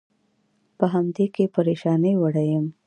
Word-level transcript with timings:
په 0.77 0.85
همدې 0.93 1.25
کې 1.35 1.51
پرېشانۍ 1.55 2.13
وړی 2.17 2.45
یم. 2.53 2.65